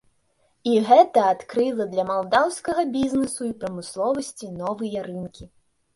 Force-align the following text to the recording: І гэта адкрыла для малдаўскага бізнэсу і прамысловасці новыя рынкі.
І 0.69 0.71
гэта 0.87 1.25
адкрыла 1.33 1.87
для 1.93 2.07
малдаўскага 2.11 2.85
бізнэсу 2.95 3.41
і 3.51 3.53
прамысловасці 3.65 4.53
новыя 4.63 5.09
рынкі. 5.11 5.43